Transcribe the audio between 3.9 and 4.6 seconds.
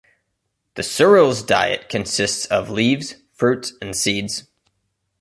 seeds.